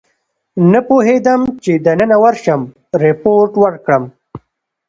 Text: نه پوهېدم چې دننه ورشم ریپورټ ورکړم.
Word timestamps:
نه 0.71 0.79
پوهېدم 0.87 1.41
چې 1.63 1.71
دننه 1.85 2.17
ورشم 2.23 2.61
ریپورټ 3.03 3.51
ورکړم. 3.63 4.03